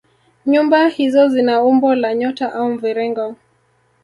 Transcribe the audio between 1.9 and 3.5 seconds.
la nyota au mviringo